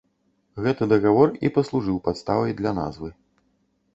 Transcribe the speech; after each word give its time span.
Гэты 0.67 0.85
дагавор 0.93 1.29
і 1.49 1.51
паслужыў 1.57 2.01
падставай 2.09 2.57
для 2.61 2.71
назвы. 2.79 3.09